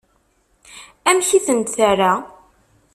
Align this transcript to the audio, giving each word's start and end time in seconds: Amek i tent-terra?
Amek 1.09 1.29
i 1.37 1.39
tent-terra? 1.45 2.11